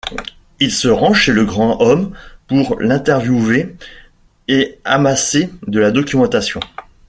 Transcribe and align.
Il 0.59 0.71
se 0.71 0.87
rend 0.87 1.13
chez 1.13 1.31
le 1.31 1.45
grand 1.45 1.79
homme 1.79 2.11
pour 2.47 2.79
l'interviewer 2.81 3.75
et 4.47 4.79
amasser 4.83 5.51
de 5.67 5.79
la 5.79 5.91
documentation. 5.91 6.59